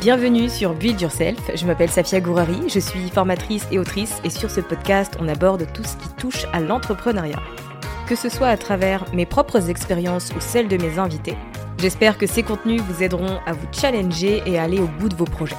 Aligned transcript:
Bienvenue 0.00 0.48
sur 0.48 0.72
Build 0.72 0.98
Yourself, 0.98 1.38
je 1.54 1.66
m'appelle 1.66 1.90
Safia 1.90 2.20
Gourari, 2.20 2.70
je 2.70 2.78
suis 2.78 3.10
formatrice 3.10 3.66
et 3.70 3.78
autrice 3.78 4.18
et 4.24 4.30
sur 4.30 4.50
ce 4.50 4.62
podcast 4.62 5.14
on 5.20 5.28
aborde 5.28 5.66
tout 5.74 5.84
ce 5.84 5.94
qui 5.98 6.08
touche 6.16 6.46
à 6.54 6.60
l'entrepreneuriat. 6.60 7.38
Que 8.08 8.16
ce 8.16 8.30
soit 8.30 8.48
à 8.48 8.56
travers 8.56 9.04
mes 9.12 9.26
propres 9.26 9.68
expériences 9.68 10.30
ou 10.34 10.40
celles 10.40 10.68
de 10.68 10.78
mes 10.78 10.98
invités, 10.98 11.36
j'espère 11.76 12.16
que 12.16 12.26
ces 12.26 12.42
contenus 12.42 12.80
vous 12.80 13.02
aideront 13.02 13.40
à 13.44 13.52
vous 13.52 13.66
challenger 13.72 14.42
et 14.46 14.58
à 14.58 14.62
aller 14.62 14.78
au 14.78 14.88
bout 14.88 15.10
de 15.10 15.16
vos 15.16 15.26
projets. 15.26 15.54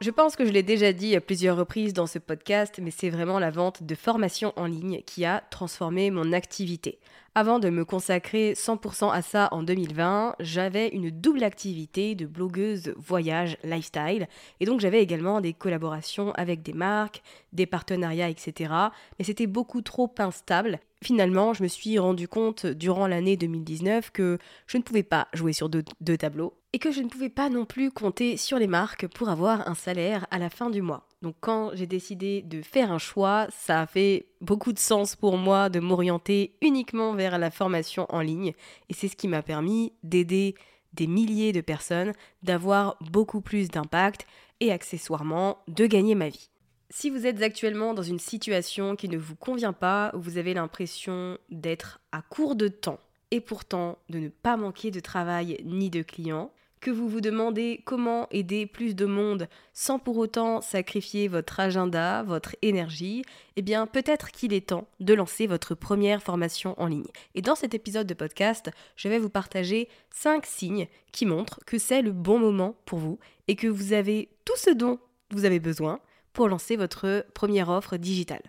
Je 0.00 0.10
pense 0.10 0.36
que 0.36 0.44
je 0.44 0.50
l'ai 0.50 0.62
déjà 0.62 0.92
dit 0.92 1.16
à 1.16 1.22
plusieurs 1.22 1.56
reprises 1.56 1.94
dans 1.94 2.06
ce 2.06 2.18
podcast, 2.18 2.80
mais 2.82 2.90
c'est 2.90 3.08
vraiment 3.08 3.38
la 3.38 3.50
vente 3.50 3.82
de 3.82 3.94
formation 3.94 4.52
en 4.56 4.66
ligne 4.66 5.00
qui 5.06 5.24
a 5.24 5.42
transformé 5.50 6.10
mon 6.10 6.34
activité. 6.34 6.98
Avant 7.38 7.58
de 7.58 7.68
me 7.68 7.84
consacrer 7.84 8.54
100% 8.54 9.12
à 9.12 9.20
ça 9.20 9.50
en 9.52 9.62
2020, 9.62 10.36
j'avais 10.40 10.88
une 10.88 11.10
double 11.10 11.44
activité 11.44 12.14
de 12.14 12.24
blogueuse 12.24 12.94
voyage 12.96 13.58
lifestyle 13.62 14.26
et 14.58 14.64
donc 14.64 14.80
j'avais 14.80 15.02
également 15.02 15.42
des 15.42 15.52
collaborations 15.52 16.32
avec 16.32 16.62
des 16.62 16.72
marques, 16.72 17.22
des 17.52 17.66
partenariats, 17.66 18.30
etc. 18.30 18.72
Mais 19.18 19.26
c'était 19.26 19.46
beaucoup 19.46 19.82
trop 19.82 20.10
instable. 20.18 20.80
Finalement, 21.04 21.52
je 21.52 21.62
me 21.62 21.68
suis 21.68 21.98
rendu 21.98 22.26
compte 22.26 22.64
durant 22.64 23.06
l'année 23.06 23.36
2019 23.36 24.12
que 24.12 24.38
je 24.66 24.78
ne 24.78 24.82
pouvais 24.82 25.02
pas 25.02 25.28
jouer 25.34 25.52
sur 25.52 25.68
deux, 25.68 25.84
tableaux 26.16 26.54
et 26.72 26.78
que 26.78 26.90
je 26.90 27.02
ne 27.02 27.08
pouvais 27.10 27.28
pas 27.28 27.50
non 27.50 27.66
plus 27.66 27.90
compter 27.90 28.38
sur 28.38 28.58
les 28.58 28.66
marques 28.66 29.08
pour 29.08 29.28
avoir 29.28 29.68
un 29.68 29.74
salaire 29.74 30.26
à 30.30 30.38
la 30.38 30.48
fin 30.48 30.70
du 30.70 30.80
mois. 30.80 31.06
Donc 31.26 31.34
quand 31.40 31.72
j'ai 31.74 31.88
décidé 31.88 32.42
de 32.42 32.62
faire 32.62 32.92
un 32.92 32.98
choix, 32.98 33.48
ça 33.50 33.80
a 33.80 33.86
fait 33.88 34.26
beaucoup 34.40 34.72
de 34.72 34.78
sens 34.78 35.16
pour 35.16 35.38
moi 35.38 35.68
de 35.68 35.80
m'orienter 35.80 36.54
uniquement 36.62 37.16
vers 37.16 37.36
la 37.36 37.50
formation 37.50 38.06
en 38.10 38.20
ligne 38.20 38.52
et 38.88 38.94
c'est 38.94 39.08
ce 39.08 39.16
qui 39.16 39.26
m'a 39.26 39.42
permis 39.42 39.92
d'aider 40.04 40.54
des 40.92 41.08
milliers 41.08 41.50
de 41.50 41.60
personnes, 41.60 42.12
d'avoir 42.44 42.96
beaucoup 43.00 43.40
plus 43.40 43.70
d'impact 43.70 44.24
et 44.60 44.70
accessoirement 44.70 45.58
de 45.66 45.86
gagner 45.86 46.14
ma 46.14 46.28
vie. 46.28 46.48
Si 46.90 47.10
vous 47.10 47.26
êtes 47.26 47.42
actuellement 47.42 47.92
dans 47.92 48.04
une 48.04 48.20
situation 48.20 48.94
qui 48.94 49.08
ne 49.08 49.18
vous 49.18 49.34
convient 49.34 49.72
pas, 49.72 50.12
vous 50.14 50.38
avez 50.38 50.54
l'impression 50.54 51.38
d'être 51.50 51.98
à 52.12 52.22
court 52.22 52.54
de 52.54 52.68
temps 52.68 53.00
et 53.32 53.40
pourtant 53.40 53.98
de 54.10 54.20
ne 54.20 54.28
pas 54.28 54.56
manquer 54.56 54.92
de 54.92 55.00
travail 55.00 55.60
ni 55.64 55.90
de 55.90 56.02
clients, 56.02 56.52
vous 56.90 57.08
vous 57.08 57.20
demandez 57.20 57.82
comment 57.84 58.26
aider 58.30 58.66
plus 58.66 58.94
de 58.94 59.06
monde 59.06 59.48
sans 59.72 59.98
pour 59.98 60.16
autant 60.18 60.60
sacrifier 60.60 61.28
votre 61.28 61.60
agenda, 61.60 62.22
votre 62.22 62.56
énergie, 62.62 63.24
eh 63.56 63.62
bien 63.62 63.86
peut-être 63.86 64.30
qu'il 64.30 64.52
est 64.52 64.68
temps 64.68 64.86
de 65.00 65.14
lancer 65.14 65.46
votre 65.46 65.74
première 65.74 66.22
formation 66.22 66.74
en 66.80 66.86
ligne. 66.86 67.06
Et 67.34 67.42
dans 67.42 67.54
cet 67.54 67.74
épisode 67.74 68.06
de 68.06 68.14
podcast, 68.14 68.70
je 68.96 69.08
vais 69.08 69.18
vous 69.18 69.30
partager 69.30 69.88
5 70.10 70.46
signes 70.46 70.88
qui 71.12 71.26
montrent 71.26 71.60
que 71.66 71.78
c'est 71.78 72.02
le 72.02 72.12
bon 72.12 72.38
moment 72.38 72.76
pour 72.84 72.98
vous 72.98 73.18
et 73.48 73.56
que 73.56 73.66
vous 73.66 73.92
avez 73.92 74.28
tout 74.44 74.56
ce 74.56 74.70
dont 74.70 74.98
vous 75.30 75.44
avez 75.44 75.60
besoin 75.60 76.00
pour 76.32 76.48
lancer 76.48 76.76
votre 76.76 77.24
première 77.34 77.68
offre 77.68 77.96
digitale. 77.96 78.42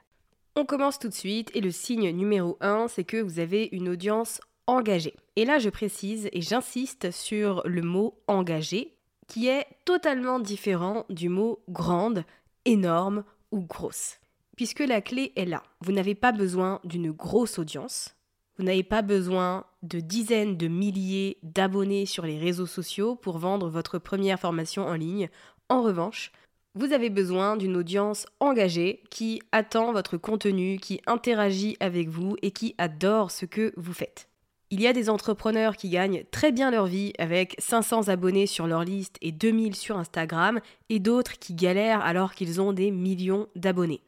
On 0.56 0.66
commence 0.66 0.98
tout 1.00 1.08
de 1.08 1.14
suite 1.14 1.52
et 1.54 1.62
le 1.62 1.72
signe 1.72 2.10
numéro 2.10 2.58
1, 2.62 2.88
c'est 2.88 3.04
que 3.04 3.18
vous 3.18 3.40
avez 3.40 3.70
une 3.72 3.90
audience 3.90 4.42
engagée. 4.68 5.16
Et 5.36 5.46
là, 5.46 5.60
je 5.60 5.70
précise 5.70 6.30
et 6.32 6.42
j'insiste 6.42 7.12
sur 7.12 7.62
le 7.66 7.82
mot 7.82 8.20
engagé, 8.28 8.94
qui 9.28 9.48
est 9.48 9.66
totalement 9.86 10.40
différent 10.40 11.06
du 11.10 11.30
mot 11.30 11.60
grande, 11.70 12.24
énorme 12.66 13.24
ou 13.52 13.62
grosse. 13.62 14.20
Puisque 14.56 14.80
la 14.80 15.02
clé 15.02 15.34
est 15.36 15.46
là. 15.46 15.64
Vous 15.82 15.92
n'avez 15.92 16.16
pas 16.16 16.32
besoin 16.32 16.80
d'une 16.84 17.12
grosse 17.12 17.60
audience. 17.60 18.16
Vous 18.58 18.64
n'avez 18.64 18.84
pas 18.84 19.04
besoin 19.04 19.66
de 19.84 20.00
dizaines 20.00 20.58
de 20.58 20.68
milliers 20.68 21.38
d'abonnés 21.44 22.06
sur 22.06 22.26
les 22.26 22.40
réseaux 22.40 22.66
sociaux 22.66 23.16
pour 23.16 23.38
vendre 23.38 23.70
votre 23.70 24.00
première 24.00 24.40
formation 24.40 24.86
en 24.88 24.96
ligne. 24.96 25.30
En 25.70 25.84
revanche, 25.84 26.32
vous 26.74 26.94
avez 26.94 27.10
besoin 27.10 27.56
d'une 27.58 27.76
audience 27.76 28.26
engagée 28.40 29.04
qui 29.10 29.42
attend 29.52 29.92
votre 29.92 30.18
contenu, 30.18 30.78
qui 30.78 31.02
interagit 31.06 31.78
avec 31.80 32.10
vous 32.10 32.36
et 32.42 32.52
qui 32.52 32.74
adore 32.78 33.32
ce 33.32 33.46
que 33.46 33.74
vous 33.78 33.94
faites. 33.94 34.27
Il 34.70 34.82
y 34.82 34.88
a 34.88 34.92
des 34.92 35.10
entrepreneurs 35.10 35.78
qui 35.78 35.90
gagnent 35.90 36.26
très 36.30 36.52
bien 36.52 36.72
leur 36.72 36.88
vie 36.88 37.14
avec 37.20 37.56
500 37.58 38.10
abonnés 38.10 38.48
sur 38.48 38.68
leur 38.68 38.84
liste 38.84 39.16
et 39.22 39.32
2000 39.32 39.76
sur 39.76 39.98
Instagram 39.98 40.60
et 40.90 41.00
d'autres 41.00 41.40
qui 41.40 41.54
galèrent 41.54 42.02
alors 42.02 42.34
qu'ils 42.34 42.60
ont 42.60 42.74
des 42.74 42.92
millions 42.92 43.48
d'abonnés. 43.56 44.02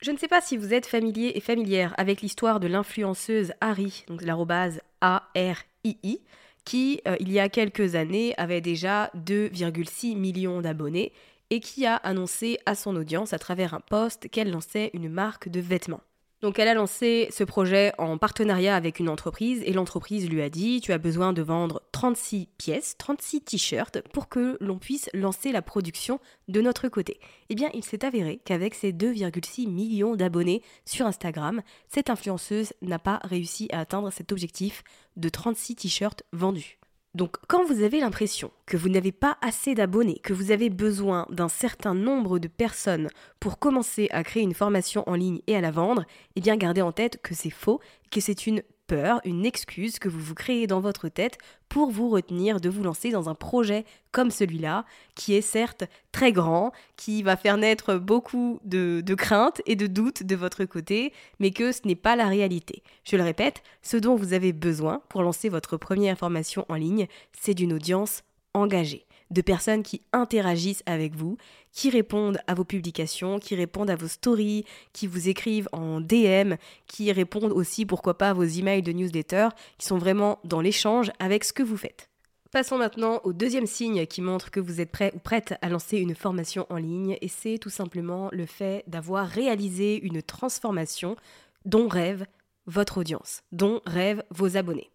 Je 0.00 0.12
ne 0.12 0.16
sais 0.16 0.28
pas 0.28 0.40
si 0.40 0.56
vous 0.56 0.72
êtes 0.72 0.86
familier 0.86 1.32
et 1.34 1.40
familière 1.40 1.94
avec 1.98 2.20
l'histoire 2.20 2.60
de 2.60 2.68
l'influenceuse 2.68 3.54
Harry, 3.60 4.04
donc 4.06 4.22
l'arrobase 4.22 4.80
A-R-I-I, 5.00 6.20
qui, 6.64 7.00
euh, 7.08 7.16
il 7.18 7.32
y 7.32 7.40
a 7.40 7.48
quelques 7.48 7.96
années, 7.96 8.34
avait 8.36 8.60
déjà 8.60 9.10
2,6 9.16 10.16
millions 10.16 10.60
d'abonnés 10.60 11.12
et 11.50 11.58
qui 11.58 11.86
a 11.86 11.96
annoncé 11.96 12.58
à 12.66 12.76
son 12.76 12.94
audience 12.94 13.32
à 13.32 13.38
travers 13.40 13.74
un 13.74 13.80
post 13.80 14.28
qu'elle 14.30 14.50
lançait 14.50 14.90
une 14.94 15.08
marque 15.08 15.48
de 15.48 15.60
vêtements. 15.60 16.02
Donc 16.44 16.58
elle 16.58 16.68
a 16.68 16.74
lancé 16.74 17.28
ce 17.30 17.42
projet 17.42 17.94
en 17.96 18.18
partenariat 18.18 18.76
avec 18.76 18.98
une 18.98 19.08
entreprise 19.08 19.62
et 19.64 19.72
l'entreprise 19.72 20.28
lui 20.28 20.42
a 20.42 20.50
dit 20.50 20.82
tu 20.82 20.92
as 20.92 20.98
besoin 20.98 21.32
de 21.32 21.40
vendre 21.40 21.80
36 21.92 22.50
pièces, 22.58 22.96
36 22.98 23.40
t-shirts 23.40 24.02
pour 24.12 24.28
que 24.28 24.58
l'on 24.60 24.78
puisse 24.78 25.08
lancer 25.14 25.52
la 25.52 25.62
production 25.62 26.20
de 26.48 26.60
notre 26.60 26.88
côté. 26.88 27.18
Eh 27.48 27.54
bien 27.54 27.70
il 27.72 27.82
s'est 27.82 28.04
avéré 28.04 28.42
qu'avec 28.44 28.74
ses 28.74 28.92
2,6 28.92 29.70
millions 29.70 30.16
d'abonnés 30.16 30.60
sur 30.84 31.06
Instagram, 31.06 31.62
cette 31.88 32.10
influenceuse 32.10 32.74
n'a 32.82 32.98
pas 32.98 33.20
réussi 33.24 33.70
à 33.72 33.80
atteindre 33.80 34.12
cet 34.12 34.30
objectif 34.30 34.84
de 35.16 35.30
36 35.30 35.76
t-shirts 35.76 36.24
vendus. 36.34 36.78
Donc 37.14 37.36
quand 37.46 37.64
vous 37.64 37.82
avez 37.82 38.00
l'impression 38.00 38.50
que 38.66 38.76
vous 38.76 38.88
n'avez 38.88 39.12
pas 39.12 39.38
assez 39.40 39.74
d'abonnés, 39.74 40.18
que 40.22 40.32
vous 40.32 40.50
avez 40.50 40.68
besoin 40.68 41.26
d'un 41.30 41.48
certain 41.48 41.94
nombre 41.94 42.40
de 42.40 42.48
personnes 42.48 43.08
pour 43.38 43.58
commencer 43.60 44.08
à 44.10 44.24
créer 44.24 44.42
une 44.42 44.54
formation 44.54 45.08
en 45.08 45.14
ligne 45.14 45.40
et 45.46 45.54
à 45.54 45.60
la 45.60 45.70
vendre, 45.70 46.04
eh 46.34 46.40
bien 46.40 46.56
gardez 46.56 46.82
en 46.82 46.90
tête 46.90 47.22
que 47.22 47.34
c'est 47.34 47.50
faux, 47.50 47.80
que 48.10 48.20
c'est 48.20 48.48
une 48.48 48.62
peur, 48.86 49.20
une 49.24 49.46
excuse 49.46 49.98
que 49.98 50.08
vous 50.08 50.20
vous 50.20 50.34
créez 50.34 50.66
dans 50.66 50.80
votre 50.80 51.08
tête 51.08 51.38
pour 51.68 51.90
vous 51.90 52.08
retenir 52.08 52.60
de 52.60 52.68
vous 52.68 52.82
lancer 52.82 53.10
dans 53.10 53.28
un 53.28 53.34
projet 53.34 53.84
comme 54.12 54.30
celui-là, 54.30 54.84
qui 55.14 55.34
est 55.34 55.40
certes 55.40 55.84
très 56.12 56.32
grand, 56.32 56.72
qui 56.96 57.22
va 57.22 57.36
faire 57.36 57.56
naître 57.56 57.96
beaucoup 57.96 58.60
de, 58.64 59.02
de 59.04 59.14
craintes 59.14 59.60
et 59.66 59.76
de 59.76 59.86
doutes 59.86 60.22
de 60.22 60.36
votre 60.36 60.64
côté, 60.64 61.12
mais 61.40 61.50
que 61.50 61.72
ce 61.72 61.80
n'est 61.84 61.94
pas 61.94 62.16
la 62.16 62.28
réalité. 62.28 62.82
Je 63.04 63.16
le 63.16 63.22
répète, 63.22 63.62
ce 63.82 63.96
dont 63.96 64.16
vous 64.16 64.32
avez 64.32 64.52
besoin 64.52 65.02
pour 65.08 65.22
lancer 65.22 65.48
votre 65.48 65.76
première 65.76 66.18
formation 66.18 66.64
en 66.68 66.74
ligne, 66.74 67.06
c'est 67.32 67.54
d'une 67.54 67.72
audience 67.72 68.22
engagée 68.54 69.06
de 69.30 69.40
personnes 69.40 69.82
qui 69.82 70.02
interagissent 70.12 70.82
avec 70.86 71.14
vous, 71.14 71.36
qui 71.72 71.90
répondent 71.90 72.38
à 72.46 72.54
vos 72.54 72.64
publications, 72.64 73.38
qui 73.38 73.54
répondent 73.54 73.90
à 73.90 73.96
vos 73.96 74.08
stories, 74.08 74.64
qui 74.92 75.06
vous 75.06 75.28
écrivent 75.28 75.68
en 75.72 76.00
DM, 76.00 76.54
qui 76.86 77.10
répondent 77.12 77.52
aussi, 77.52 77.86
pourquoi 77.86 78.16
pas, 78.16 78.30
à 78.30 78.34
vos 78.34 78.44
emails 78.44 78.82
de 78.82 78.92
newsletter, 78.92 79.48
qui 79.78 79.86
sont 79.86 79.98
vraiment 79.98 80.38
dans 80.44 80.60
l'échange 80.60 81.10
avec 81.18 81.44
ce 81.44 81.52
que 81.52 81.62
vous 81.62 81.76
faites. 81.76 82.08
Passons 82.52 82.78
maintenant 82.78 83.20
au 83.24 83.32
deuxième 83.32 83.66
signe 83.66 84.06
qui 84.06 84.20
montre 84.20 84.52
que 84.52 84.60
vous 84.60 84.80
êtes 84.80 84.92
prêt 84.92 85.10
ou 85.16 85.18
prête 85.18 85.54
à 85.60 85.68
lancer 85.68 85.98
une 85.98 86.14
formation 86.14 86.66
en 86.70 86.76
ligne, 86.76 87.18
et 87.20 87.28
c'est 87.28 87.58
tout 87.58 87.70
simplement 87.70 88.28
le 88.30 88.46
fait 88.46 88.84
d'avoir 88.86 89.26
réalisé 89.26 90.00
une 90.00 90.22
transformation 90.22 91.16
dont 91.64 91.88
rêve 91.88 92.26
votre 92.66 92.98
audience, 92.98 93.42
dont 93.50 93.80
rêvent 93.86 94.22
vos 94.30 94.56
abonnés 94.56 94.90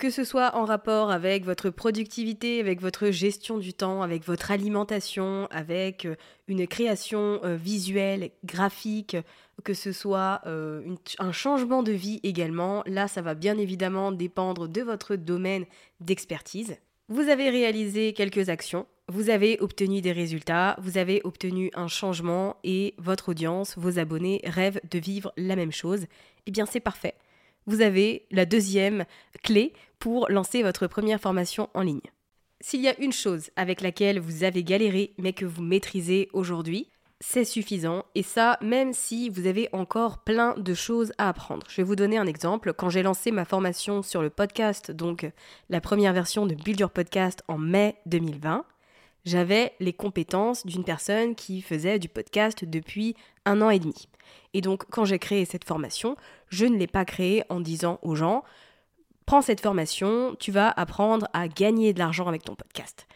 que 0.00 0.08
ce 0.08 0.24
soit 0.24 0.56
en 0.56 0.64
rapport 0.64 1.10
avec 1.10 1.44
votre 1.44 1.68
productivité, 1.68 2.58
avec 2.58 2.80
votre 2.80 3.10
gestion 3.10 3.58
du 3.58 3.74
temps, 3.74 4.00
avec 4.00 4.24
votre 4.24 4.50
alimentation, 4.50 5.46
avec 5.50 6.06
euh, 6.06 6.16
une 6.48 6.66
création 6.66 7.38
euh, 7.44 7.56
visuelle, 7.56 8.30
graphique, 8.42 9.18
que 9.62 9.74
ce 9.74 9.92
soit 9.92 10.40
euh, 10.46 10.96
un 11.18 11.32
changement 11.32 11.82
de 11.82 11.92
vie 11.92 12.18
également, 12.22 12.82
là 12.86 13.08
ça 13.08 13.20
va 13.20 13.34
bien 13.34 13.58
évidemment 13.58 14.10
dépendre 14.10 14.68
de 14.68 14.80
votre 14.80 15.16
domaine 15.16 15.66
d'expertise. 16.00 16.78
Vous 17.10 17.28
avez 17.28 17.50
réalisé 17.50 18.14
quelques 18.14 18.48
actions, 18.48 18.86
vous 19.08 19.28
avez 19.28 19.60
obtenu 19.60 20.00
des 20.00 20.12
résultats, 20.12 20.78
vous 20.80 20.96
avez 20.96 21.20
obtenu 21.24 21.70
un 21.74 21.88
changement 21.88 22.56
et 22.64 22.94
votre 22.96 23.28
audience, 23.28 23.76
vos 23.76 23.98
abonnés 23.98 24.40
rêvent 24.44 24.80
de 24.90 24.98
vivre 24.98 25.30
la 25.36 25.56
même 25.56 25.72
chose. 25.72 26.06
Eh 26.46 26.50
bien 26.52 26.64
c'est 26.64 26.80
parfait 26.80 27.16
vous 27.66 27.82
avez 27.82 28.26
la 28.30 28.46
deuxième 28.46 29.04
clé 29.42 29.72
pour 30.00 30.28
lancer 30.28 30.64
votre 30.64 30.88
première 30.88 31.20
formation 31.20 31.68
en 31.74 31.82
ligne. 31.82 32.00
S'il 32.60 32.80
y 32.80 32.88
a 32.88 33.00
une 33.00 33.12
chose 33.12 33.50
avec 33.54 33.80
laquelle 33.80 34.18
vous 34.18 34.42
avez 34.42 34.64
galéré 34.64 35.14
mais 35.18 35.32
que 35.32 35.46
vous 35.46 35.62
maîtrisez 35.62 36.28
aujourd'hui, 36.32 36.90
c'est 37.20 37.44
suffisant 37.44 38.04
et 38.14 38.22
ça 38.22 38.58
même 38.62 38.92
si 38.92 39.28
vous 39.28 39.46
avez 39.46 39.68
encore 39.72 40.24
plein 40.24 40.54
de 40.56 40.74
choses 40.74 41.12
à 41.18 41.28
apprendre. 41.28 41.66
Je 41.70 41.76
vais 41.76 41.82
vous 41.82 41.96
donner 41.96 42.18
un 42.18 42.26
exemple. 42.26 42.72
Quand 42.72 42.90
j'ai 42.90 43.02
lancé 43.02 43.30
ma 43.30 43.44
formation 43.44 44.02
sur 44.02 44.22
le 44.22 44.30
podcast, 44.30 44.90
donc 44.90 45.30
la 45.68 45.80
première 45.80 46.14
version 46.14 46.46
de 46.46 46.54
Build 46.54 46.80
Your 46.80 46.90
Podcast 46.90 47.42
en 47.46 47.58
mai 47.58 47.96
2020, 48.06 48.64
j'avais 49.26 49.74
les 49.80 49.92
compétences 49.92 50.64
d'une 50.64 50.84
personne 50.84 51.34
qui 51.34 51.60
faisait 51.60 51.98
du 51.98 52.08
podcast 52.08 52.64
depuis 52.64 53.14
un 53.44 53.60
an 53.60 53.68
et 53.68 53.78
demi. 53.78 54.08
Et 54.54 54.62
donc, 54.62 54.84
quand 54.90 55.04
j'ai 55.04 55.18
créé 55.18 55.44
cette 55.44 55.64
formation, 55.64 56.16
je 56.48 56.64
ne 56.64 56.76
l'ai 56.76 56.86
pas 56.86 57.04
créée 57.04 57.44
en 57.50 57.60
disant 57.60 57.98
aux 58.02 58.14
gens 58.14 58.44
Prends 59.30 59.42
cette 59.42 59.60
formation, 59.60 60.34
tu 60.40 60.50
vas 60.50 60.70
apprendre 60.76 61.28
à 61.32 61.46
gagner 61.46 61.92
de 61.92 62.00
l'argent 62.00 62.26
avec 62.26 62.42
ton 62.42 62.56
podcast. 62.56 63.06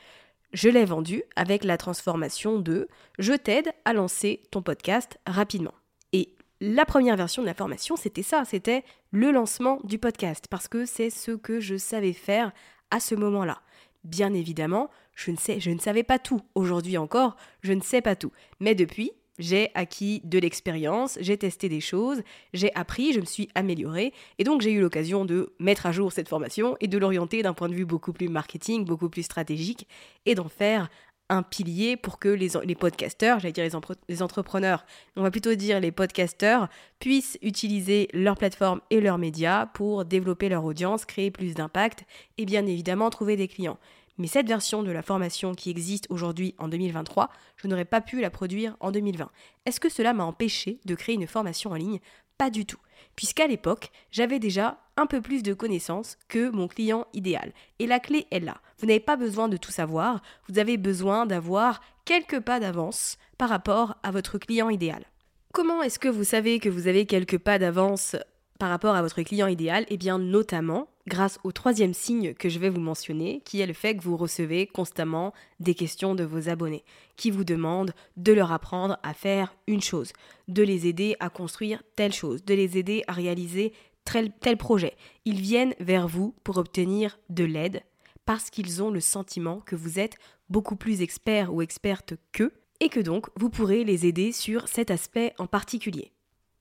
Je 0.52 0.68
l'ai 0.68 0.84
vendue 0.84 1.24
avec 1.34 1.64
la 1.64 1.76
transformation 1.76 2.60
de 2.60 2.86
Je 3.18 3.32
t'aide 3.32 3.72
à 3.84 3.92
lancer 3.92 4.40
ton 4.52 4.62
podcast 4.62 5.18
rapidement. 5.26 5.74
Et 6.12 6.32
la 6.60 6.84
première 6.84 7.16
version 7.16 7.42
de 7.42 7.48
la 7.48 7.54
formation, 7.54 7.96
c'était 7.96 8.22
ça 8.22 8.44
c'était 8.44 8.84
le 9.10 9.32
lancement 9.32 9.80
du 9.82 9.98
podcast, 9.98 10.46
parce 10.48 10.68
que 10.68 10.84
c'est 10.84 11.10
ce 11.10 11.32
que 11.32 11.58
je 11.58 11.76
savais 11.76 12.12
faire 12.12 12.52
à 12.92 13.00
ce 13.00 13.16
moment-là. 13.16 13.60
Bien 14.04 14.34
évidemment, 14.34 14.90
je 15.16 15.32
ne, 15.32 15.36
sais, 15.36 15.58
je 15.58 15.72
ne 15.72 15.80
savais 15.80 16.04
pas 16.04 16.20
tout. 16.20 16.42
Aujourd'hui 16.54 16.96
encore, 16.96 17.34
je 17.60 17.72
ne 17.72 17.82
sais 17.82 18.02
pas 18.02 18.14
tout. 18.14 18.30
Mais 18.60 18.76
depuis, 18.76 19.10
j'ai 19.38 19.70
acquis 19.74 20.20
de 20.24 20.38
l'expérience, 20.38 21.18
j'ai 21.20 21.36
testé 21.36 21.68
des 21.68 21.80
choses, 21.80 22.22
j'ai 22.52 22.74
appris, 22.74 23.12
je 23.12 23.20
me 23.20 23.24
suis 23.24 23.48
améliorée, 23.54 24.12
et 24.38 24.44
donc 24.44 24.60
j'ai 24.60 24.72
eu 24.72 24.80
l'occasion 24.80 25.24
de 25.24 25.52
mettre 25.58 25.86
à 25.86 25.92
jour 25.92 26.12
cette 26.12 26.28
formation 26.28 26.76
et 26.80 26.88
de 26.88 26.98
l'orienter 26.98 27.42
d'un 27.42 27.54
point 27.54 27.68
de 27.68 27.74
vue 27.74 27.84
beaucoup 27.84 28.12
plus 28.12 28.28
marketing, 28.28 28.84
beaucoup 28.84 29.08
plus 29.08 29.22
stratégique, 29.22 29.88
et 30.26 30.34
d'en 30.34 30.48
faire 30.48 30.88
un 31.30 31.42
pilier 31.42 31.96
pour 31.96 32.18
que 32.18 32.28
les, 32.28 32.50
les 32.64 32.74
podcasteurs, 32.74 33.40
j'allais 33.40 33.52
dire 33.52 33.64
les, 33.64 33.94
les, 34.08 34.22
entrepreneurs, 34.22 34.84
on 35.16 35.22
va 35.22 35.30
plutôt 35.30 35.54
dire 35.54 35.80
les 35.80 35.90
podcasteurs, 35.90 36.68
puissent 36.98 37.38
utiliser 37.42 38.08
leur 38.12 38.36
plateforme 38.36 38.80
et 38.90 39.00
leurs 39.00 39.18
médias 39.18 39.66
pour 39.66 40.04
développer 40.04 40.48
leur 40.48 40.64
audience, 40.64 41.06
créer 41.06 41.30
plus 41.30 41.54
d'impact 41.54 42.04
et 42.36 42.44
bien 42.44 42.66
évidemment 42.66 43.08
trouver 43.08 43.36
des 43.36 43.48
clients. 43.48 43.78
Mais 44.18 44.26
cette 44.28 44.46
version 44.46 44.82
de 44.82 44.92
la 44.92 45.02
formation 45.02 45.54
qui 45.54 45.70
existe 45.70 46.06
aujourd'hui 46.08 46.54
en 46.58 46.68
2023, 46.68 47.30
je 47.56 47.66
n'aurais 47.66 47.84
pas 47.84 48.00
pu 48.00 48.20
la 48.20 48.30
produire 48.30 48.76
en 48.80 48.92
2020. 48.92 49.30
Est-ce 49.66 49.80
que 49.80 49.88
cela 49.88 50.12
m'a 50.12 50.24
empêché 50.24 50.78
de 50.84 50.94
créer 50.94 51.16
une 51.16 51.26
formation 51.26 51.70
en 51.70 51.76
ligne? 51.76 52.00
Pas 52.38 52.50
du 52.50 52.66
tout, 52.66 52.80
puisqu'à 53.16 53.46
l'époque, 53.46 53.90
j'avais 54.10 54.38
déjà 54.38 54.78
un 54.96 55.06
peu 55.06 55.20
plus 55.20 55.42
de 55.42 55.54
connaissances 55.54 56.16
que 56.28 56.50
mon 56.50 56.68
client 56.68 57.06
idéal. 57.12 57.52
Et 57.78 57.86
la 57.86 58.00
clé 58.00 58.26
est 58.30 58.40
là. 58.40 58.60
Vous 58.78 58.86
n'avez 58.86 59.00
pas 59.00 59.16
besoin 59.16 59.48
de 59.48 59.56
tout 59.56 59.70
savoir, 59.70 60.22
vous 60.48 60.58
avez 60.58 60.76
besoin 60.76 61.26
d'avoir 61.26 61.80
quelques 62.04 62.40
pas 62.40 62.60
d'avance 62.60 63.18
par 63.38 63.48
rapport 63.48 63.96
à 64.02 64.10
votre 64.10 64.38
client 64.38 64.70
idéal. 64.70 65.04
Comment 65.52 65.82
est-ce 65.82 65.98
que 65.98 66.08
vous 66.08 66.24
savez 66.24 66.58
que 66.58 66.68
vous 66.68 66.88
avez 66.88 67.06
quelques 67.06 67.38
pas 67.38 67.58
d'avance 67.58 68.16
par 68.58 68.70
rapport 68.70 68.94
à 68.94 69.02
votre 69.02 69.22
client 69.22 69.46
idéal 69.46 69.84
Eh 69.88 69.96
bien 69.96 70.18
notamment 70.18 70.88
grâce 71.06 71.38
au 71.44 71.52
troisième 71.52 71.94
signe 71.94 72.34
que 72.34 72.48
je 72.48 72.58
vais 72.58 72.70
vous 72.70 72.80
mentionner, 72.80 73.42
qui 73.44 73.60
est 73.60 73.66
le 73.66 73.72
fait 73.72 73.96
que 73.96 74.02
vous 74.02 74.16
recevez 74.16 74.66
constamment 74.66 75.32
des 75.60 75.74
questions 75.74 76.14
de 76.14 76.24
vos 76.24 76.48
abonnés, 76.48 76.84
qui 77.16 77.30
vous 77.30 77.44
demandent 77.44 77.94
de 78.16 78.32
leur 78.32 78.52
apprendre 78.52 78.98
à 79.02 79.12
faire 79.12 79.54
une 79.66 79.82
chose, 79.82 80.12
de 80.48 80.62
les 80.62 80.86
aider 80.86 81.16
à 81.20 81.28
construire 81.28 81.82
telle 81.96 82.12
chose, 82.12 82.44
de 82.44 82.54
les 82.54 82.78
aider 82.78 83.04
à 83.06 83.12
réaliser 83.12 83.72
tel, 84.04 84.32
tel 84.40 84.56
projet. 84.56 84.94
Ils 85.24 85.40
viennent 85.40 85.74
vers 85.80 86.08
vous 86.08 86.34
pour 86.44 86.56
obtenir 86.58 87.18
de 87.28 87.44
l'aide 87.44 87.82
parce 88.24 88.50
qu'ils 88.50 88.82
ont 88.82 88.90
le 88.90 89.00
sentiment 89.00 89.60
que 89.60 89.76
vous 89.76 89.98
êtes 89.98 90.16
beaucoup 90.48 90.76
plus 90.76 91.02
expert 91.02 91.52
ou 91.52 91.60
experte 91.62 92.14
qu'eux 92.32 92.52
et 92.80 92.88
que 92.88 93.00
donc 93.00 93.26
vous 93.36 93.50
pourrez 93.50 93.84
les 93.84 94.06
aider 94.06 94.32
sur 94.32 94.68
cet 94.68 94.90
aspect 94.90 95.34
en 95.38 95.46
particulier. 95.46 96.13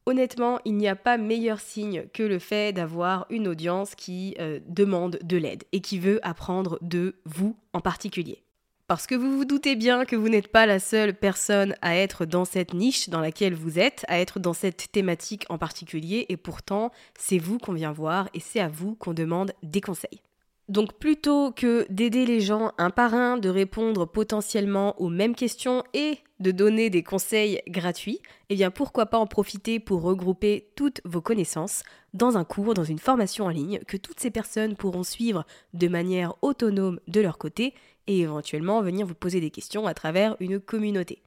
Honnêtement, 0.05 0.59
il 0.65 0.75
n'y 0.75 0.87
a 0.87 0.97
pas 0.97 1.17
meilleur 1.17 1.59
signe 1.59 2.05
que 2.13 2.23
le 2.23 2.39
fait 2.39 2.73
d'avoir 2.73 3.25
une 3.29 3.47
audience 3.47 3.95
qui 3.95 4.35
euh, 4.39 4.59
demande 4.67 5.17
de 5.23 5.37
l'aide 5.37 5.63
et 5.71 5.79
qui 5.79 5.97
veut 5.97 6.19
apprendre 6.27 6.77
de 6.81 7.15
vous 7.25 7.55
en 7.71 7.79
particulier. 7.79 8.43
Parce 8.87 9.07
que 9.07 9.15
vous 9.15 9.37
vous 9.37 9.45
doutez 9.45 9.77
bien 9.77 10.03
que 10.03 10.17
vous 10.17 10.27
n'êtes 10.27 10.49
pas 10.49 10.65
la 10.65 10.79
seule 10.79 11.13
personne 11.13 11.73
à 11.81 11.95
être 11.95 12.25
dans 12.25 12.43
cette 12.43 12.73
niche 12.73 13.09
dans 13.09 13.21
laquelle 13.21 13.53
vous 13.53 13.79
êtes, 13.79 14.03
à 14.09 14.19
être 14.19 14.39
dans 14.39 14.53
cette 14.53 14.91
thématique 14.91 15.45
en 15.49 15.57
particulier, 15.57 16.25
et 16.27 16.35
pourtant 16.35 16.91
c'est 17.17 17.37
vous 17.37 17.57
qu'on 17.57 17.73
vient 17.73 17.93
voir 17.93 18.27
et 18.33 18.41
c'est 18.41 18.59
à 18.59 18.67
vous 18.67 18.95
qu'on 18.95 19.13
demande 19.13 19.53
des 19.63 19.79
conseils. 19.79 20.21
Donc 20.69 20.93
plutôt 20.93 21.51
que 21.51 21.85
d'aider 21.89 22.25
les 22.25 22.41
gens 22.41 22.71
un 22.77 22.89
par 22.89 23.13
un, 23.13 23.37
de 23.37 23.49
répondre 23.49 24.05
potentiellement 24.05 24.99
aux 25.01 25.09
mêmes 25.09 25.35
questions 25.35 25.83
et 25.93 26.19
de 26.43 26.51
donner 26.51 26.91
des 26.91 27.01
conseils 27.01 27.61
gratuits, 27.67 28.19
eh 28.49 28.55
bien 28.55 28.69
pourquoi 28.69 29.07
pas 29.07 29.17
en 29.17 29.25
profiter 29.25 29.79
pour 29.79 30.03
regrouper 30.03 30.69
toutes 30.75 31.01
vos 31.05 31.21
connaissances 31.21 31.83
dans 32.13 32.37
un 32.37 32.43
cours, 32.43 32.75
dans 32.75 32.83
une 32.83 32.99
formation 32.99 33.45
en 33.45 33.49
ligne 33.49 33.79
que 33.87 33.97
toutes 33.97 34.19
ces 34.19 34.29
personnes 34.29 34.75
pourront 34.75 35.03
suivre 35.03 35.45
de 35.73 35.87
manière 35.87 36.35
autonome 36.43 36.99
de 37.07 37.21
leur 37.21 37.39
côté 37.39 37.73
et 38.05 38.19
éventuellement 38.19 38.81
venir 38.81 39.07
vous 39.07 39.15
poser 39.15 39.39
des 39.39 39.49
questions 39.49 39.87
à 39.87 39.93
travers 39.93 40.35
une 40.39 40.59
communauté. 40.59 41.23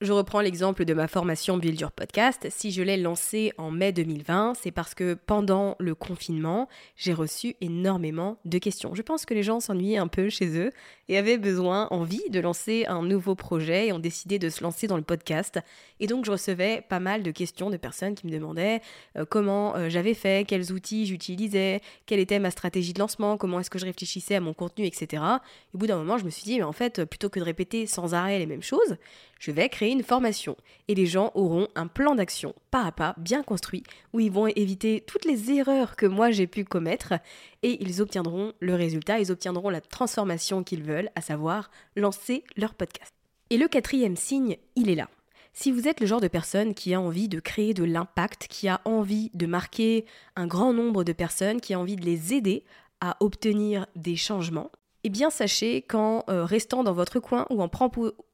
Je 0.00 0.12
reprends 0.12 0.40
l'exemple 0.40 0.84
de 0.84 0.94
ma 0.94 1.08
formation 1.08 1.56
Build 1.56 1.80
Your 1.80 1.90
Podcast. 1.90 2.46
Si 2.50 2.70
je 2.70 2.84
l'ai 2.84 2.96
lancée 2.96 3.52
en 3.58 3.72
mai 3.72 3.90
2020, 3.90 4.52
c'est 4.54 4.70
parce 4.70 4.94
que 4.94 5.14
pendant 5.14 5.74
le 5.80 5.96
confinement, 5.96 6.68
j'ai 6.94 7.12
reçu 7.12 7.56
énormément 7.60 8.38
de 8.44 8.58
questions. 8.58 8.94
Je 8.94 9.02
pense 9.02 9.26
que 9.26 9.34
les 9.34 9.42
gens 9.42 9.58
s'ennuyaient 9.58 9.98
un 9.98 10.06
peu 10.06 10.28
chez 10.28 10.56
eux 10.56 10.70
et 11.08 11.18
avaient 11.18 11.36
besoin, 11.36 11.88
envie 11.90 12.22
de 12.30 12.38
lancer 12.38 12.86
un 12.86 13.02
nouveau 13.02 13.34
projet 13.34 13.88
et 13.88 13.92
ont 13.92 13.98
décidé 13.98 14.38
de 14.38 14.50
se 14.50 14.62
lancer 14.62 14.86
dans 14.86 14.96
le 14.96 15.02
podcast. 15.02 15.58
Et 15.98 16.06
donc 16.06 16.24
je 16.24 16.30
recevais 16.30 16.84
pas 16.88 17.00
mal 17.00 17.24
de 17.24 17.32
questions 17.32 17.68
de 17.68 17.76
personnes 17.76 18.14
qui 18.14 18.28
me 18.28 18.30
demandaient 18.30 18.80
euh, 19.16 19.24
comment 19.28 19.74
euh, 19.74 19.88
j'avais 19.88 20.14
fait, 20.14 20.46
quels 20.46 20.70
outils 20.70 21.06
j'utilisais, 21.06 21.80
quelle 22.06 22.20
était 22.20 22.38
ma 22.38 22.52
stratégie 22.52 22.92
de 22.92 23.00
lancement, 23.00 23.36
comment 23.36 23.58
est-ce 23.58 23.70
que 23.70 23.80
je 23.80 23.86
réfléchissais 23.86 24.36
à 24.36 24.40
mon 24.40 24.54
contenu, 24.54 24.86
etc. 24.86 25.06
Et 25.12 25.74
au 25.74 25.78
bout 25.78 25.88
d'un 25.88 25.96
moment, 25.96 26.18
je 26.18 26.24
me 26.24 26.30
suis 26.30 26.44
dit, 26.44 26.58
mais 26.58 26.62
en 26.62 26.72
fait, 26.72 27.04
plutôt 27.04 27.30
que 27.30 27.40
de 27.40 27.44
répéter 27.44 27.88
sans 27.88 28.14
arrêt 28.14 28.38
les 28.38 28.46
mêmes 28.46 28.62
choses, 28.62 28.96
je 29.40 29.50
vais 29.50 29.68
créer 29.68 29.87
une 29.90 30.02
formation 30.02 30.56
et 30.88 30.94
les 30.94 31.06
gens 31.06 31.30
auront 31.34 31.68
un 31.74 31.86
plan 31.86 32.14
d'action 32.14 32.54
pas 32.70 32.84
à 32.84 32.92
pas 32.92 33.14
bien 33.18 33.42
construit 33.42 33.82
où 34.12 34.20
ils 34.20 34.30
vont 34.30 34.46
éviter 34.46 35.02
toutes 35.06 35.24
les 35.24 35.50
erreurs 35.50 35.96
que 35.96 36.06
moi 36.06 36.30
j'ai 36.30 36.46
pu 36.46 36.64
commettre 36.64 37.14
et 37.62 37.82
ils 37.82 38.00
obtiendront 38.00 38.52
le 38.60 38.74
résultat, 38.74 39.20
ils 39.20 39.32
obtiendront 39.32 39.70
la 39.70 39.80
transformation 39.80 40.62
qu'ils 40.62 40.82
veulent, 40.82 41.10
à 41.14 41.20
savoir 41.20 41.70
lancer 41.96 42.44
leur 42.56 42.74
podcast. 42.74 43.12
Et 43.50 43.56
le 43.56 43.68
quatrième 43.68 44.16
signe, 44.16 44.56
il 44.76 44.90
est 44.90 44.94
là. 44.94 45.08
Si 45.52 45.72
vous 45.72 45.88
êtes 45.88 46.00
le 46.00 46.06
genre 46.06 46.20
de 46.20 46.28
personne 46.28 46.74
qui 46.74 46.94
a 46.94 47.00
envie 47.00 47.28
de 47.28 47.40
créer 47.40 47.74
de 47.74 47.82
l'impact, 47.82 48.46
qui 48.48 48.68
a 48.68 48.80
envie 48.84 49.30
de 49.34 49.46
marquer 49.46 50.04
un 50.36 50.46
grand 50.46 50.72
nombre 50.72 51.02
de 51.02 51.12
personnes, 51.12 51.60
qui 51.60 51.74
a 51.74 51.80
envie 51.80 51.96
de 51.96 52.04
les 52.04 52.34
aider 52.34 52.64
à 53.00 53.16
obtenir 53.20 53.86
des 53.96 54.16
changements, 54.16 54.70
eh 55.04 55.10
bien 55.10 55.30
sachez 55.30 55.82
qu'en 55.82 56.24
euh, 56.28 56.44
restant 56.44 56.82
dans 56.82 56.92
votre 56.92 57.20
coin 57.20 57.46
ou 57.50 57.62
en, 57.62 57.70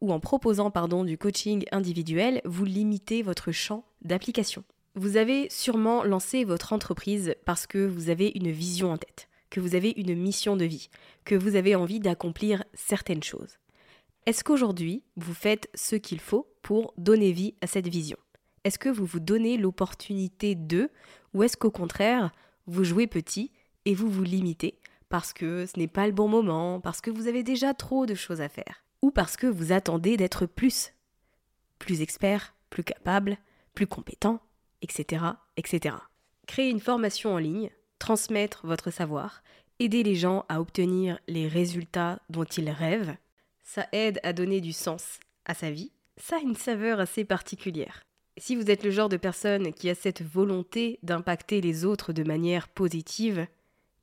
ou 0.00 0.12
en 0.12 0.20
proposant 0.20 0.70
du 1.04 1.18
coaching 1.18 1.64
individuel, 1.72 2.40
vous 2.44 2.64
limitez 2.64 3.22
votre 3.22 3.52
champ 3.52 3.84
d'application. 4.02 4.64
Vous 4.94 5.16
avez 5.16 5.50
sûrement 5.50 6.04
lancé 6.04 6.44
votre 6.44 6.72
entreprise 6.72 7.34
parce 7.44 7.66
que 7.66 7.84
vous 7.84 8.10
avez 8.10 8.32
une 8.34 8.50
vision 8.50 8.92
en 8.92 8.96
tête, 8.96 9.28
que 9.50 9.60
vous 9.60 9.74
avez 9.74 9.92
une 9.96 10.14
mission 10.14 10.56
de 10.56 10.64
vie, 10.64 10.88
que 11.24 11.34
vous 11.34 11.56
avez 11.56 11.74
envie 11.74 12.00
d'accomplir 12.00 12.64
certaines 12.74 13.22
choses. 13.22 13.58
Est-ce 14.26 14.42
qu'aujourd'hui, 14.42 15.02
vous 15.16 15.34
faites 15.34 15.68
ce 15.74 15.96
qu'il 15.96 16.20
faut 16.20 16.48
pour 16.62 16.94
donner 16.96 17.32
vie 17.32 17.54
à 17.60 17.66
cette 17.66 17.88
vision? 17.88 18.16
Est-ce 18.62 18.78
que 18.78 18.88
vous 18.88 19.04
vous 19.04 19.20
donnez 19.20 19.58
l'opportunité 19.58 20.54
de, 20.54 20.88
ou 21.34 21.42
est-ce 21.42 21.58
qu'au 21.58 21.70
contraire, 21.70 22.32
vous 22.66 22.84
jouez 22.84 23.06
petit 23.06 23.52
et 23.84 23.94
vous 23.94 24.08
vous 24.08 24.22
limitez 24.22 24.78
parce 25.08 25.32
que 25.32 25.66
ce 25.66 25.78
n'est 25.78 25.88
pas 25.88 26.06
le 26.06 26.12
bon 26.12 26.28
moment, 26.28 26.80
parce 26.80 27.00
que 27.00 27.10
vous 27.10 27.28
avez 27.28 27.42
déjà 27.42 27.74
trop 27.74 28.06
de 28.06 28.14
choses 28.14 28.40
à 28.40 28.48
faire, 28.48 28.84
ou 29.02 29.10
parce 29.10 29.36
que 29.36 29.46
vous 29.46 29.72
attendez 29.72 30.16
d'être 30.16 30.46
plus, 30.46 30.92
plus 31.78 32.00
expert, 32.00 32.54
plus 32.70 32.84
capable, 32.84 33.38
plus 33.74 33.86
compétent, 33.86 34.40
etc., 34.82 35.24
etc. 35.56 35.96
Créer 36.46 36.70
une 36.70 36.80
formation 36.80 37.34
en 37.34 37.38
ligne, 37.38 37.70
transmettre 37.98 38.66
votre 38.66 38.90
savoir, 38.90 39.42
aider 39.78 40.02
les 40.02 40.14
gens 40.14 40.44
à 40.48 40.60
obtenir 40.60 41.18
les 41.26 41.48
résultats 41.48 42.20
dont 42.28 42.44
ils 42.44 42.70
rêvent, 42.70 43.16
ça 43.62 43.86
aide 43.92 44.20
à 44.22 44.32
donner 44.32 44.60
du 44.60 44.72
sens 44.72 45.20
à 45.46 45.54
sa 45.54 45.70
vie, 45.70 45.92
ça 46.16 46.36
a 46.36 46.40
une 46.40 46.54
saveur 46.54 47.00
assez 47.00 47.24
particulière. 47.24 48.04
Si 48.36 48.56
vous 48.56 48.70
êtes 48.70 48.82
le 48.82 48.90
genre 48.90 49.08
de 49.08 49.16
personne 49.16 49.72
qui 49.72 49.88
a 49.88 49.94
cette 49.94 50.22
volonté 50.22 50.98
d'impacter 51.02 51.60
les 51.60 51.84
autres 51.84 52.12
de 52.12 52.24
manière 52.24 52.68
positive, 52.68 53.46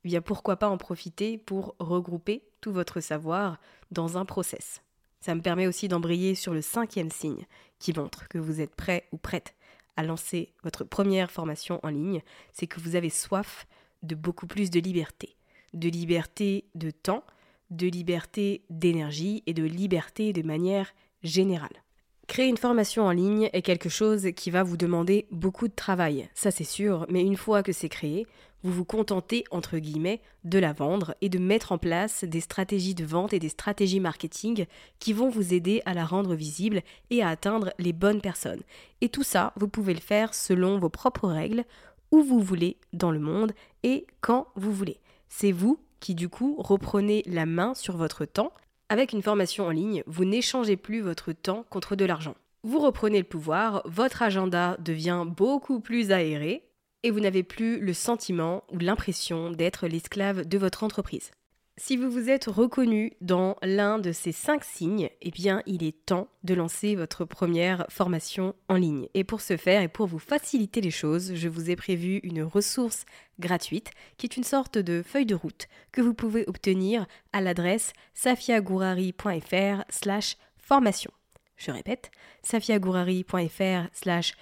eh 0.04 0.20
pourquoi 0.20 0.56
pas 0.56 0.68
en 0.68 0.78
profiter 0.78 1.38
pour 1.38 1.74
regrouper 1.78 2.42
tout 2.60 2.72
votre 2.72 3.00
savoir 3.00 3.58
dans 3.90 4.18
un 4.18 4.24
process. 4.24 4.82
Ça 5.20 5.34
me 5.34 5.40
permet 5.40 5.66
aussi 5.66 5.88
d'embrayer 5.88 6.34
sur 6.34 6.52
le 6.52 6.62
cinquième 6.62 7.10
signe 7.10 7.46
qui 7.78 7.92
montre 7.92 8.28
que 8.28 8.38
vous 8.38 8.60
êtes 8.60 8.74
prêt 8.74 9.06
ou 9.12 9.16
prête 9.16 9.54
à 9.96 10.02
lancer 10.02 10.52
votre 10.62 10.84
première 10.84 11.30
formation 11.30 11.80
en 11.82 11.88
ligne, 11.88 12.22
c'est 12.52 12.66
que 12.66 12.80
vous 12.80 12.96
avez 12.96 13.10
soif 13.10 13.66
de 14.02 14.14
beaucoup 14.14 14.46
plus 14.46 14.70
de 14.70 14.80
liberté. 14.80 15.36
De 15.74 15.88
liberté 15.88 16.64
de 16.74 16.90
temps, 16.90 17.24
de 17.70 17.86
liberté 17.86 18.62
d'énergie 18.70 19.42
et 19.46 19.54
de 19.54 19.64
liberté 19.64 20.32
de 20.32 20.42
manière 20.42 20.92
générale. 21.22 21.82
Créer 22.26 22.48
une 22.48 22.56
formation 22.56 23.04
en 23.04 23.10
ligne 23.10 23.50
est 23.52 23.62
quelque 23.62 23.88
chose 23.88 24.28
qui 24.36 24.50
va 24.50 24.62
vous 24.62 24.76
demander 24.76 25.26
beaucoup 25.30 25.68
de 25.68 25.74
travail, 25.74 26.28
ça 26.34 26.50
c'est 26.50 26.64
sûr, 26.64 27.06
mais 27.10 27.22
une 27.22 27.36
fois 27.36 27.62
que 27.62 27.72
c'est 27.72 27.88
créé, 27.88 28.26
vous 28.62 28.72
vous 28.72 28.84
contentez, 28.84 29.44
entre 29.50 29.78
guillemets, 29.78 30.20
de 30.44 30.58
la 30.58 30.72
vendre 30.72 31.14
et 31.20 31.28
de 31.28 31.38
mettre 31.38 31.72
en 31.72 31.78
place 31.78 32.24
des 32.24 32.40
stratégies 32.40 32.94
de 32.94 33.04
vente 33.04 33.32
et 33.32 33.38
des 33.38 33.48
stratégies 33.48 34.00
marketing 34.00 34.66
qui 34.98 35.12
vont 35.12 35.28
vous 35.28 35.52
aider 35.52 35.82
à 35.84 35.94
la 35.94 36.04
rendre 36.04 36.34
visible 36.34 36.82
et 37.10 37.22
à 37.22 37.28
atteindre 37.28 37.72
les 37.78 37.92
bonnes 37.92 38.20
personnes. 38.20 38.62
Et 39.00 39.08
tout 39.08 39.24
ça, 39.24 39.52
vous 39.56 39.68
pouvez 39.68 39.94
le 39.94 40.00
faire 40.00 40.34
selon 40.34 40.78
vos 40.78 40.88
propres 40.88 41.28
règles, 41.28 41.64
où 42.10 42.22
vous 42.22 42.40
voulez 42.40 42.76
dans 42.92 43.10
le 43.10 43.18
monde 43.18 43.52
et 43.82 44.06
quand 44.20 44.48
vous 44.54 44.72
voulez. 44.72 45.00
C'est 45.28 45.52
vous 45.52 45.80
qui 45.98 46.14
du 46.14 46.28
coup 46.28 46.56
reprenez 46.58 47.22
la 47.26 47.46
main 47.46 47.74
sur 47.74 47.96
votre 47.96 48.24
temps. 48.24 48.52
Avec 48.88 49.12
une 49.12 49.22
formation 49.22 49.66
en 49.66 49.70
ligne, 49.70 50.02
vous 50.06 50.26
n'échangez 50.26 50.76
plus 50.76 51.00
votre 51.00 51.32
temps 51.32 51.64
contre 51.70 51.96
de 51.96 52.04
l'argent. 52.04 52.34
Vous 52.64 52.78
reprenez 52.78 53.18
le 53.18 53.24
pouvoir, 53.24 53.82
votre 53.86 54.22
agenda 54.22 54.76
devient 54.78 55.24
beaucoup 55.26 55.80
plus 55.80 56.12
aéré 56.12 56.64
et 57.02 57.10
vous 57.10 57.20
n'avez 57.20 57.42
plus 57.42 57.80
le 57.80 57.92
sentiment 57.92 58.64
ou 58.70 58.78
l'impression 58.78 59.50
d'être 59.50 59.86
l'esclave 59.86 60.46
de 60.46 60.58
votre 60.58 60.84
entreprise. 60.84 61.30
Si 61.78 61.96
vous 61.96 62.10
vous 62.10 62.28
êtes 62.28 62.44
reconnu 62.44 63.14
dans 63.22 63.56
l'un 63.62 63.98
de 63.98 64.12
ces 64.12 64.32
cinq 64.32 64.62
signes, 64.62 65.08
eh 65.22 65.30
bien, 65.30 65.62
il 65.64 65.82
est 65.82 66.04
temps 66.04 66.28
de 66.44 66.52
lancer 66.52 66.96
votre 66.96 67.24
première 67.24 67.86
formation 67.88 68.54
en 68.68 68.74
ligne. 68.74 69.08
Et 69.14 69.24
pour 69.24 69.40
ce 69.40 69.56
faire 69.56 69.80
et 69.80 69.88
pour 69.88 70.06
vous 70.06 70.18
faciliter 70.18 70.82
les 70.82 70.90
choses, 70.90 71.34
je 71.34 71.48
vous 71.48 71.70
ai 71.70 71.76
prévu 71.76 72.20
une 72.24 72.42
ressource 72.42 73.06
gratuite 73.40 73.90
qui 74.18 74.26
est 74.26 74.36
une 74.36 74.44
sorte 74.44 74.76
de 74.76 75.02
feuille 75.02 75.24
de 75.24 75.34
route 75.34 75.66
que 75.92 76.02
vous 76.02 76.12
pouvez 76.12 76.44
obtenir 76.46 77.06
à 77.32 77.40
l'adresse 77.40 77.94
safiagourari.fr/slash 78.12 80.36
formation. 80.58 81.10
Je 81.56 81.70
répète, 81.70 82.10
safiagourari.fr/formation. 82.42 83.88
slash 83.94 84.34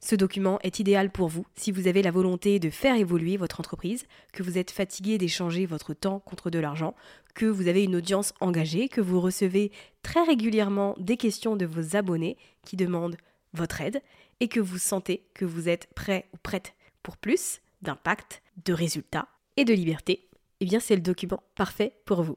ce 0.00 0.14
document 0.14 0.58
est 0.62 0.78
idéal 0.78 1.10
pour 1.10 1.28
vous 1.28 1.46
si 1.56 1.72
vous 1.72 1.86
avez 1.88 2.02
la 2.02 2.10
volonté 2.10 2.58
de 2.58 2.70
faire 2.70 2.96
évoluer 2.96 3.36
votre 3.36 3.60
entreprise, 3.60 4.04
que 4.32 4.42
vous 4.42 4.58
êtes 4.58 4.70
fatigué 4.70 5.18
d'échanger 5.18 5.66
votre 5.66 5.94
temps 5.94 6.20
contre 6.20 6.50
de 6.50 6.58
l'argent, 6.58 6.94
que 7.34 7.46
vous 7.46 7.68
avez 7.68 7.84
une 7.84 7.96
audience 7.96 8.32
engagée, 8.40 8.88
que 8.88 9.00
vous 9.00 9.20
recevez 9.20 9.72
très 10.02 10.22
régulièrement 10.22 10.94
des 10.98 11.16
questions 11.16 11.56
de 11.56 11.66
vos 11.66 11.96
abonnés 11.96 12.36
qui 12.62 12.76
demandent 12.76 13.16
votre 13.54 13.80
aide 13.80 14.02
et 14.40 14.48
que 14.48 14.60
vous 14.60 14.78
sentez 14.78 15.24
que 15.34 15.44
vous 15.44 15.68
êtes 15.68 15.88
prêt 15.94 16.28
ou 16.32 16.36
prête 16.42 16.74
pour 17.02 17.16
plus 17.16 17.60
d'impact, 17.82 18.42
de 18.64 18.72
résultats 18.72 19.28
et 19.56 19.64
de 19.64 19.74
liberté. 19.74 20.28
Eh 20.60 20.64
bien, 20.64 20.80
c'est 20.80 20.96
le 20.96 21.02
document 21.02 21.42
parfait 21.54 21.94
pour 22.04 22.22
vous. 22.22 22.36